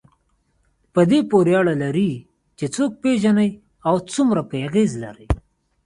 [0.93, 2.11] په دې پورې اړه لري
[2.57, 3.49] چې څوک پېژنئ
[3.87, 5.27] او څومره پرې اغېز لرئ.